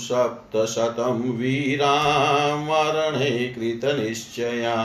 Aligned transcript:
सप्तशतं 0.00 1.22
वीरामरणे 1.38 3.32
कृतनिश्चया 3.54 4.76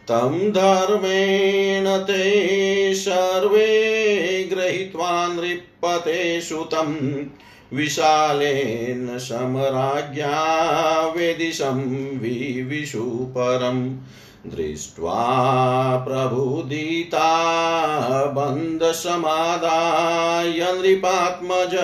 तं 0.08 0.50
धर्मेण 0.52 1.98
ते 1.98 2.96
सर्वे 2.96 3.70
गृहीत्वा 4.54 5.28
नृपते 5.28 6.42
सुतं। 6.42 6.96
विशालेन 7.74 9.20
समराज्ञा 9.20 10.44
वेदिशं 11.18 11.84
विविशु 12.20 13.28
परम्। 13.30 13.98
दृष्ट्वा 14.48 16.06
प्रबुदिता 16.08 17.46
बन्धसमादाय 18.26 20.74
नृपात्मज 20.74 21.76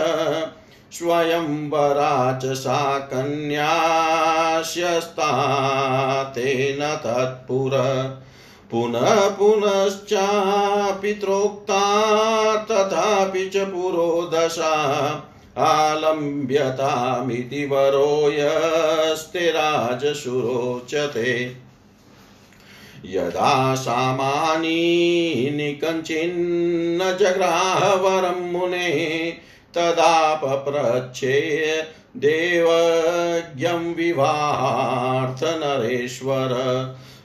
स्वयंवरा 0.92 2.40
च 2.44 2.54
सा 2.54 3.00
कन्यास्यस्ता 3.00 5.32
तेन 6.36 6.96
तत्पुर। 6.96 7.72
पुनः 8.72 9.30
पुनश्चापित्रोक्ता 9.30 11.84
तथापि 12.64 13.50
च 13.50 13.58
पुरोदशा 13.58 14.74
आलम्ब्यतामिति 15.58 17.66
वरो 17.66 18.32
यस्ते 18.32 19.52
राजशुरोचते 19.52 21.69
यदा 23.06 23.76
सामानी 23.76 25.50
निकञ्चिन्न 25.54 27.18
जग्राहवरं 27.20 28.52
मुने 28.52 29.34
तदा 29.74 30.36
पप्रच्छे 30.36 31.82
देवज्ञं 32.18 33.96
विवाहार्थनरेश्वर 33.96 36.54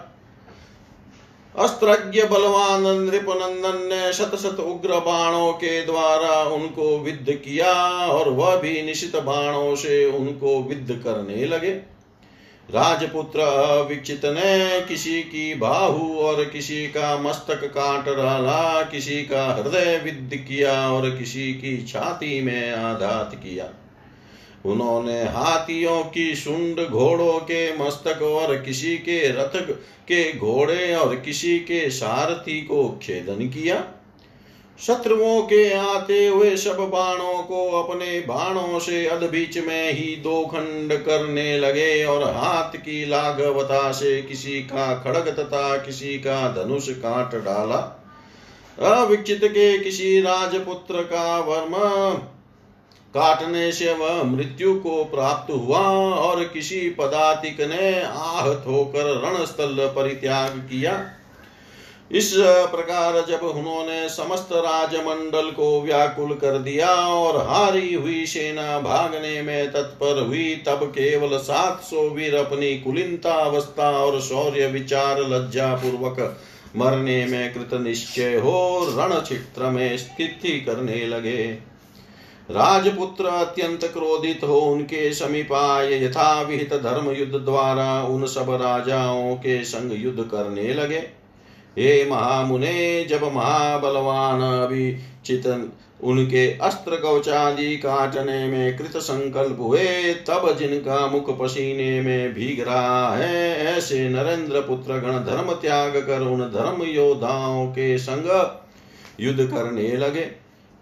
अस्त्रज्ञ 1.54 2.22
बलवान 2.22 2.86
नृपनंदन 3.00 3.78
ने 3.86 4.12
शत 4.12 4.34
शत 4.34 4.60
उग्र 4.60 4.98
बाणों 5.00 5.52
के 5.52 5.80
द्वारा 5.86 6.42
उनको 6.50 6.98
विद्ध 6.98 7.32
किया 7.32 7.72
और 8.06 8.28
वह 8.28 8.56
भी 8.56 8.82
निशित 8.82 9.16
बाणों 9.16 9.74
से 9.76 10.04
उनको 10.06 10.62
विद्ध 10.62 10.94
करने 10.94 11.44
लगे। 11.44 11.91
राजपुत्र 12.68 13.44
विक्षित 13.88 14.24
ने 14.24 14.80
किसी 14.80 15.22
की 15.22 15.54
बाहु 15.54 16.18
और 16.18 16.44
किसी 16.44 16.86
का 16.86 17.16
मस्तक 17.18 17.64
काट 17.64 18.06
डाला, 18.06 18.82
किसी 18.82 19.22
का 19.22 19.44
हृदय 19.46 20.00
विद्ध 20.04 20.36
किया 20.36 20.90
और 20.90 21.10
किसी 21.10 21.52
की 21.54 21.76
छाती 21.82 22.40
में 22.40 22.72
आघात 22.72 23.34
किया। 23.34 23.68
उन्होंने 24.64 25.22
हाथियों 25.22 26.02
की 26.04 26.34
सुंड 26.34 26.80
घोड़ों 26.80 27.38
के 27.40 27.76
मस्तक 27.76 28.22
और 28.22 28.56
किसी 28.56 28.96
के 28.98 29.20
रथ 29.32 29.56
के 30.08 30.32
घोड़े 30.32 30.94
और 30.94 31.14
किसी 31.16 31.58
के 31.58 31.88
सारथी 31.90 32.60
को 32.60 32.88
खेदन 33.02 33.48
किया। 33.48 33.84
शत्रुओं 34.78 35.42
के 35.42 35.72
आते 35.72 36.26
हुए 36.26 36.56
सब 36.56 36.76
बाणों 36.90 37.42
को 37.42 37.66
अपने 37.82 38.20
बाणों 38.20 38.78
से 38.78 39.06
अध 39.06 39.22
बीच 39.30 39.58
में 39.58 39.92
ही 39.92 40.16
दो 40.16 40.44
खंड 40.46 40.92
करने 40.92 41.58
लगे 41.58 42.04
और 42.04 42.22
हाथ 42.22 42.76
की 42.76 43.04
लाघवता 43.06 43.92
से 43.92 44.22
किसी 44.22 44.60
का 44.62 44.94
खड़ग 44.94 45.28
तथा 45.28 45.76
किसी 45.76 46.18
का 46.18 46.40
धनुष 46.52 46.88
काट 46.88 47.34
डाला। 47.34 47.78
अविक्षित 48.78 49.44
के 49.44 49.78
किसी 49.78 50.20
राजपुत्र 50.20 51.02
का 51.02 51.38
वर्म 51.38 51.74
काटने 53.14 53.72
से 53.72 53.92
वह 53.94 54.22
मृत्यु 54.22 54.74
को 54.74 55.04
प्राप्त 55.04 55.52
हुआ 55.52 55.80
और 56.18 56.44
किसी 56.44 56.88
पदातिक 56.90 57.60
ने 57.60 58.02
आहत 58.02 58.64
होकर 58.66 59.10
रणस्थल 59.24 59.76
परित्याग 59.96 60.58
किया। 60.70 60.92
इस 62.12 62.32
प्रकार 62.36 63.14
जब 63.28 63.44
उन्होंने 63.46 64.08
समस्त 64.08 64.48
राजमंडल 64.52 65.50
को 65.50 65.80
व्याकुल 65.82 66.34
कर 66.34 66.58
दिया 66.58 66.88
और 67.08 67.36
हारी 67.48 67.92
हुई 67.94 68.24
सेना 68.26 68.78
भागने 68.80 69.40
में 69.42 69.70
तत्पर 69.72 70.20
हुई, 70.20 70.54
तब 70.66 70.84
केवल 70.88 71.36
सात 71.38 71.80
सौ 71.80 72.08
वीर 72.08 72.34
अपनी 72.34 72.76
कुलिनता 72.78 73.34
अवस्था 73.34 73.90
और 73.98 74.20
शौर्य 74.20 74.66
विचार 74.66 75.20
लज्जा 75.22 75.72
पूर्वक 75.74 76.20
मरने 76.76 77.24
में 77.26 77.52
कृत 77.54 77.80
निश्चय 77.80 78.36
हो 78.36 78.58
रण 78.98 79.14
क्षेत्र 79.14 79.70
में 79.70 79.96
स्थिति 79.98 80.60
करने 80.60 81.04
लगे। 81.06 81.44
राजपुत्र 82.50 83.26
अत्यंत 83.26 83.84
क्रोधित 83.84 84.44
हो 84.44 84.60
उनके 84.60 85.12
समीप 85.14 85.52
आए 85.52 86.02
यथा 86.02 86.40
विहित 86.42 86.74
धर्म 86.74 87.10
युद्ध 87.10 87.34
द्वारा 87.34 88.02
उन 88.04 88.26
सब 88.26 88.50
राजाओं 88.62 89.34
के 89.36 89.62
संग 89.64 89.92
युद्ध 89.94 90.22
करने 90.24 90.72
लगे। 90.74 91.21
हे 91.78 92.04
महामुने, 92.10 93.04
जब 93.04 93.24
महाबलवान 93.24 94.40
अभिचित 94.40 95.70
उनके 96.00 96.46
अस्त्र 96.58 96.96
कवचादि 96.96 97.76
काटने 97.76 98.46
में 98.46 98.76
कृत 98.76 98.96
संकल्प 98.96 99.56
हुए, 99.60 100.14
तब 100.28 100.56
जिनका 100.58 101.06
मुख 101.06 101.38
पसीने 101.38 102.00
में 102.00 102.34
भीग 102.34 102.60
रहा 102.60 103.14
है, 103.16 103.56
ऐसे 103.66 104.08
नरेंद्र 104.08 104.60
पुत्र 104.60 104.98
गण 104.98 105.18
धर्म 105.24 105.52
त्याग 105.52 105.96
कर 105.96 106.20
उन 106.20 106.40
धर्म 106.40 106.82
योद्धाओं 106.82 107.66
के 107.66 107.98
संग 107.98 108.58
युद्ध 109.20 109.46
करने 109.46 109.96
लगे। 109.96 110.26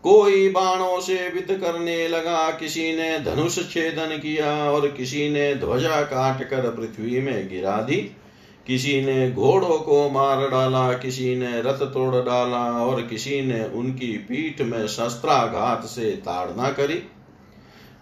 कोई 0.04 0.49
बाणों 0.49 1.00
से 1.00 1.14
विद 1.28 1.59
करने 1.61 2.09
लगा, 2.09 2.50
किसी 2.50 2.92
ने 2.97 3.18
धनुष 3.18 3.59
छेदन 3.70 4.16
किया 4.18 4.70
और 4.70 4.88
किसी 4.88 5.28
ने 5.30 5.54
ध्वजा 5.54 6.00
काट 6.02 6.42
कर 6.49 6.70
पृथ्वी 6.70 7.20
में 7.20 7.49
गिरा 7.49 7.76
दी। 7.76 8.11
किसी 8.67 9.00
ने 9.02 9.31
घोड़ों 9.31 9.79
को 9.79 10.09
मार 10.11 10.49
डाला, 10.49 10.93
किसी 10.93 11.35
ने 11.37 11.61
रथ 11.61 11.83
तोड़ 11.93 12.14
डाला 12.14 12.64
और 12.83 13.00
किसी 13.02 13.40
ने 13.43 13.64
उनकी 13.64 14.12
पीठ 14.19 14.61
में 14.61 14.87
शस्त्राघात 14.87 15.85
से 15.85 16.11
ताड़ना 16.11 16.71
करी। 16.71 17.02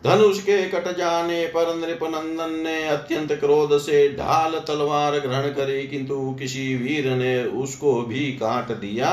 धनुष 0.05 0.41
के 0.41 0.63
कट 0.69 0.97
जाने 0.97 1.45
पर 1.47 1.75
नृपनंदन 1.77 2.51
ने 2.65 2.83
अत्यंत 2.89 3.33
क्रोध 3.33 3.77
से 3.79 4.09
ढाल 4.09 4.53
तलवार 4.59 5.19
ग्रहण 5.19 5.49
करी, 5.51 5.87
किंतु 5.87 6.37
किसी 6.39 6.75
वीर 6.75 7.11
ने 7.11 7.45
उसको 7.45 7.95
भी 8.03 8.33
काट 8.33 8.73
दिया। 8.73 9.11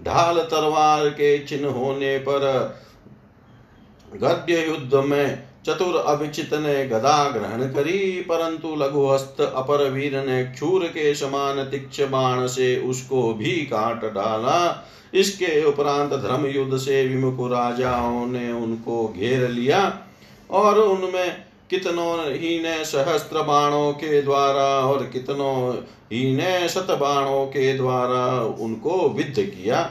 ढाल 0.00 0.38
तलवार 0.50 1.08
के 1.10 1.38
चिन्ह 1.38 1.68
होने 1.68 2.16
पर 2.18 2.76
गद्य 4.14 4.66
युद्ध 4.66 4.94
में 4.94 5.49
चतुर 5.64 5.96
अभिचित 5.96 6.54
ने 6.54 6.86
गदा 6.86 7.28
ग्रहण 7.30 7.62
करी, 7.68 7.98
परंतु 8.20 8.74
लघुहस्त 8.76 9.40
अपर 9.40 9.88
वीर 9.90 10.16
ने 10.24 10.42
क्षूर 10.44 10.86
के 10.86 11.14
समान 11.14 11.62
तीक्ष 11.64 12.00
बाण 12.02 12.46
से 12.46 12.76
उसको 12.80 13.32
भी 13.34 13.52
काट 13.66 14.04
डाला। 14.04 14.86
इसके 15.14 15.62
उपरांत 15.64 16.12
धर्म 16.12 16.46
युद्ध 16.46 16.76
से 16.76 17.06
विमुख 17.08 17.50
राजाओं 17.52 18.26
ने 18.26 18.50
उनको 18.52 19.06
घेर 19.08 19.48
लिया, 19.48 19.82
और 20.50 20.78
उनमें 20.78 21.36
कितनों 21.70 22.14
ही 22.24 22.58
ने 22.62 22.84
सहस्त्र 22.84 23.42
बाणों 23.42 23.92
के 23.92 24.20
द्वारा 24.22 24.64
और 24.86 25.04
कितनों 25.04 25.74
ही 26.12 26.36
ने 26.36 26.68
शत 26.68 26.86
बाणों 26.90 27.44
के 27.46 27.72
द्वारा 27.76 28.26
उनको 28.60 29.08
विद्ध 29.08 29.34
किया। 29.36 29.82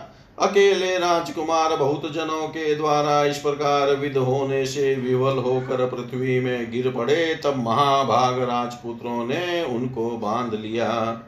अकेले 0.42 0.98
राजकुमार 0.98 1.76
बहुत 1.76 2.12
जनों 2.12 2.48
के 2.48 2.76
द्वारा 2.76 3.24
इस 3.26 3.38
प्रकार 3.38 3.96
विध 3.96 4.18
होने 4.18 4.66
से 4.66 4.96
विवल 4.96 5.38
होकर 5.38 5.86
पृथ्वी 5.86 6.40
में 6.40 6.72
गिर 6.72 6.90
पड़े, 6.92 7.36
तब 7.36 7.56
महाभाग 7.58 8.40
राजपुत्रों 8.40 9.26
ने 9.26 9.64
उनको 9.64 10.10
बाँध 10.18 10.54
लिया। 10.54 11.22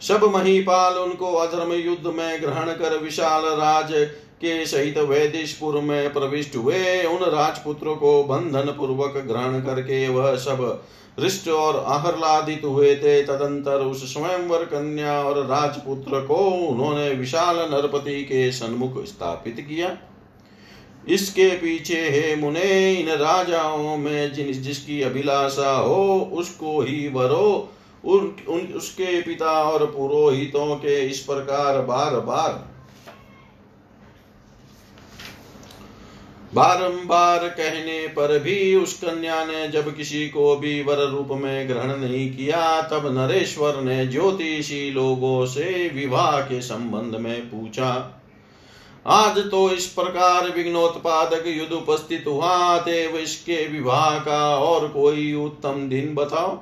सब 0.00 0.24
महीपाल 0.24 0.94
उनको 0.94 1.32
अधर्म 1.32 1.72
युद्ध 1.72 2.06
में 2.06 2.42
ग्रहण 2.42 2.72
कर 2.72 2.98
विशाल 2.98 3.44
राज 3.44 3.92
के 4.40 4.66
सहित 4.66 4.98
वैदिशपुर 4.98 5.80
में 5.80 6.12
प्रविष्ट 6.12 6.56
हुए। 6.56 7.04
उन 7.04 7.30
राजपुत्रों 7.30 7.96
को 7.96 8.22
बंधन 8.24 8.74
पूर्वक 8.78 9.14
ग्रहण 9.26 9.60
करके 9.60 10.08
वह 10.08 10.34
सब 10.36 10.84
हृष्ट 11.20 11.48
और 11.48 11.84
आह्लादित 11.86 12.64
हुए 12.64 12.96
थे 12.96 13.22
तदंतर 13.22 13.78
उस 13.78 14.14
स्वयंवर 14.14 14.64
कन्या 14.64 15.22
और 15.22 15.46
राजपुत्र 15.46 16.20
को 16.20 16.34
उन्होंने 16.34 17.10
विशाल 17.10 17.56
नरपति 17.56 18.22
के 18.22 18.52
सन्मुख 18.52 19.04
स्थापित 19.04 19.56
किया। 19.60 19.98
इसके 21.08 21.50
पीछे 21.50 22.08
हे 22.10 22.36
मुने 22.36 22.94
इन 22.94 23.08
राजाओं 23.08 23.96
में 23.96 24.32
जिन 24.32 24.52
जिसकी 24.52 25.02
अभिलाषा 25.02 25.70
हो 25.70 26.30
उसको 26.32 26.80
ही 26.80 27.08
वरो। 27.08 27.72
उन, 28.04 28.36
उन 28.48 28.60
उसके 28.60 29.22
पिता 29.22 29.50
और 29.50 29.86
पुरोहितों 29.86 30.76
के 30.76 31.06
इस 31.06 31.20
प्रकार 31.20 31.80
बार 31.80 32.20
बार 32.20 32.65
बारंबार 36.56 37.48
कहने 37.48 38.06
पर 38.08 38.38
भी 38.38 38.74
उस 38.76 38.94
कन्या 38.94 39.44
ने 39.44 39.66
जब 39.68 39.96
किसी 39.96 40.28
को 40.28 40.56
भी 40.56 40.82
वर 40.82 41.06
रूप 41.08 41.28
में 41.32 41.68
ग्रहण 41.68 41.96
नहीं 42.00 42.28
किया, 42.36 42.82
तब 42.82 43.06
नरेश्वर 43.18 43.80
ने 43.80 44.06
ज्योतिषी 44.06 44.90
लोगों 44.90 45.46
से 45.46 45.88
विवाह 45.94 46.40
के 46.40 46.60
संबंध 46.62 47.16
में 47.16 47.40
पूछा। 47.42 47.92
आज 49.06 49.38
तो 49.50 49.70
इस 49.70 49.86
प्रकार 49.86 50.50
विघ्नोत्पादक 50.50 51.44
युद्ध 51.46 51.72
उपस्थित 51.72 52.24
हुआ 52.26 52.78
देव 52.78 53.16
इसके 53.16 53.66
विवाह 53.68 54.18
का 54.18 54.56
और 54.56 54.88
कोई 54.88 55.32
उत्तम 55.34 55.88
दिन 55.88 56.14
बताओ। 56.14 56.56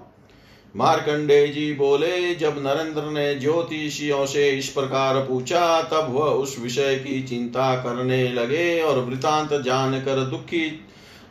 मार्कंडे 0.77 1.49
जी 1.49 1.73
बोले, 1.73 2.35
जब 2.35 2.55
नरेंद्र 2.59 3.03
ने 3.03 3.35
ज्योतिषियों 3.35 4.27
से 4.27 4.51
इस 4.51 4.69
प्रकार 4.69 5.19
पूछा, 5.21 5.83
तब 5.83 6.07
वह 6.11 6.25
उस 6.25 6.59
विषय 6.59 6.97
की 6.97 7.23
चिंता 7.23 7.75
करने 7.77 8.33
लगे 8.33 8.81
और 8.81 8.99
वृतांत 8.99 9.63
जानकर 9.63 10.25
दुखी, 10.25 10.81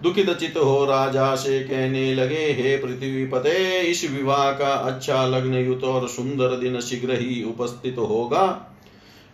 दुखित 0.04 0.30
चित 0.30 0.58
हो 0.58 0.86
राजा 0.86 1.36
से 1.36 1.60
कहने 1.60 2.14
लगे, 2.16 2.46
हे 2.52 2.78
पृथ्वी 2.78 3.26
पते 3.26 3.82
इस 3.82 4.12
विवाह 4.12 4.52
का 4.52 4.74
अच्छा 4.74 5.26
लग्न 5.26 5.54
युत 5.54 5.84
और 5.84 6.08
सुंदर 6.08 6.56
दिन 6.56 6.80
शीघ्र 6.80 7.14
ही 7.14 7.44
उपस्थित 7.44 7.98
होगा। 7.98 8.70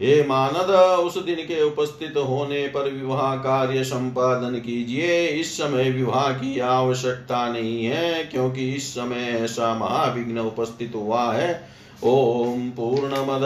हे 0.01 0.23
मानद, 0.23 0.99
उस 0.99 1.23
दिन 1.23 1.35
के 1.35 1.63
उपस्थित 1.63 2.17
होने 2.17 2.67
पर 2.67 2.89
विवाह 2.89 3.35
कार्य 3.35 3.83
संपादन 3.83 4.59
कीजिए। 4.59 5.27
इस 5.27 5.57
समय 5.57 5.91
विवाह 5.91 6.31
की 6.31 6.59
आवश्यकता 6.59 7.49
नहीं 7.49 7.85
है, 7.85 8.23
क्योंकि 8.23 8.71
इस 8.71 8.93
समय 8.93 9.15
ऐसा 9.15 9.75
महाविघ्न 9.75 10.39
उपस्थित 10.39 10.91
हुआ 10.95 11.33
है। 11.33 11.69
ओम 12.03 12.69
पूर्णमद, 12.69 13.41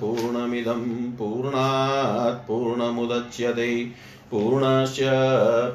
पूर्णमिदं, 0.00 1.12
पूर्णात् 1.12 2.48
पूर्णमुदच्यते। 2.48 3.90
पूर्णस्य 4.30 5.10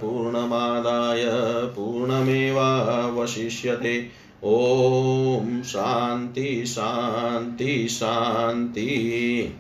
पूर्णमादाय 0.02 1.24
पूर्णमेवावशिष्यते। 1.76 4.08
ॐ 4.44 5.62
शान्ति 5.66 6.64
शान्ति 6.68 7.88
शान्ति। 7.88 9.54